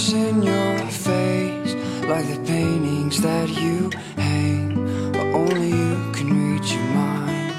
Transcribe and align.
eyes 0.00 0.12
in 0.12 0.42
your 0.42 0.78
face, 0.88 1.74
like 2.06 2.26
the 2.26 2.40
paintings 2.46 3.20
that 3.20 3.48
you 3.48 3.90
hang, 4.16 5.12
but 5.12 5.26
only 5.40 5.68
you 5.68 6.12
can 6.12 6.28
read 6.38 6.64
your 6.64 6.88
mind. 7.00 7.52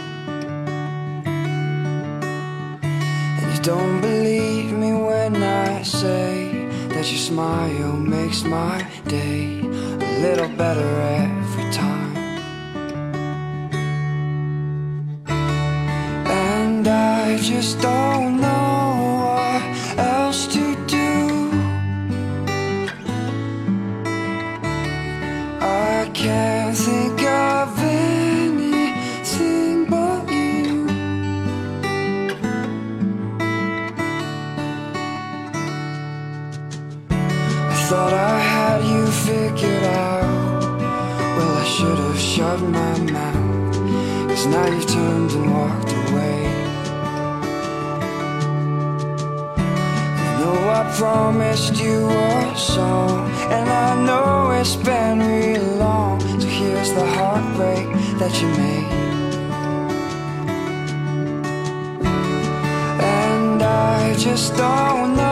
And 3.39 3.47
you 3.55 3.61
don't 3.61 4.01
believe 4.01 4.71
me 4.71 4.93
when 4.93 5.35
I 5.43 5.83
say 5.83 6.67
that 6.89 7.05
your 7.11 7.23
smile 7.31 7.93
makes 7.97 8.43
my 8.43 8.87
day 9.07 9.59
a 10.07 10.09
little 10.25 10.49
better 10.57 10.91
every 11.25 11.67
time. 11.71 12.15
And 16.27 16.87
I 16.87 17.37
just 17.37 17.79
don't 17.81 18.41
know 18.41 18.50
thought 37.91 38.13
I 38.13 38.39
had 38.39 38.79
you 38.85 39.05
figured 39.27 39.83
out. 39.83 40.61
Well, 41.35 41.53
I 41.63 41.65
should 41.73 41.99
have 42.07 42.17
shut 42.17 42.59
my 42.61 42.93
mouth. 43.17 43.75
Cause 44.29 44.45
now 44.45 44.65
you've 44.73 44.87
turned 44.87 45.31
and 45.31 45.47
walked 45.53 45.91
away. 46.03 46.39
I 50.23 50.29
know 50.39 50.57
I 50.79 50.81
promised 50.97 51.75
you 51.83 52.07
a 52.07 52.55
song, 52.55 53.29
and 53.55 53.67
I 53.69 53.89
know 54.05 54.51
it's 54.51 54.77
been 54.77 55.19
real 55.19 55.67
long. 55.85 56.21
So 56.39 56.47
here's 56.47 56.93
the 56.93 57.05
heartbreak 57.17 57.87
that 58.19 58.33
you 58.39 58.47
made. 58.61 58.91
And 63.19 63.61
I 63.61 64.15
just 64.17 64.55
don't 64.55 65.17
know 65.17 65.30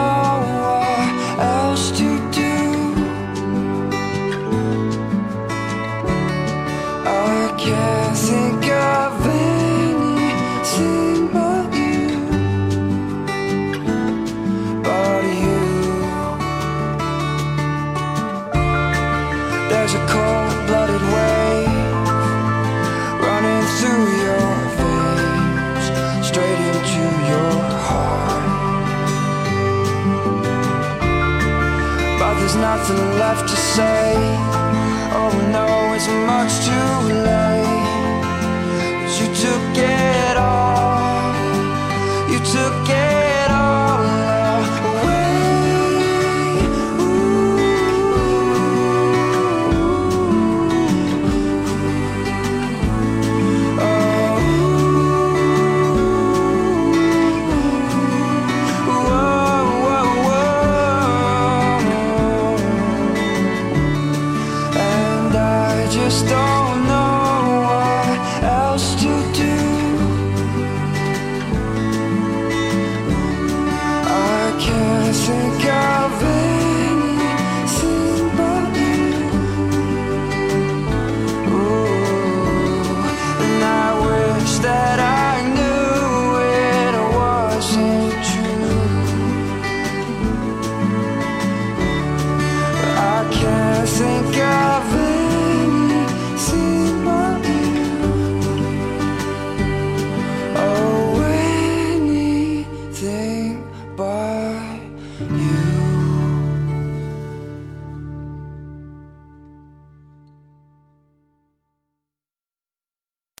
There's 19.92 20.04
a 20.04 20.06
cold-blooded 20.06 21.02
wave 21.02 21.68
running 23.26 23.62
through 23.78 24.06
your 24.22 24.50
veins, 24.78 25.84
straight 26.24 26.60
into 26.70 27.02
your 27.32 27.54
heart. 27.88 28.46
But 32.20 32.34
there's 32.38 32.54
nothing 32.54 33.02
left 33.18 33.48
to 33.48 33.56
say. 33.56 34.14
Oh 35.12 35.32
no, 35.50 35.66
it's 35.94 36.06
much 36.06 36.52
too 36.68 37.14
late. 37.24 37.79